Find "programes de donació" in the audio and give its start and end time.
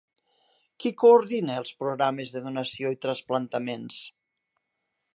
1.83-2.95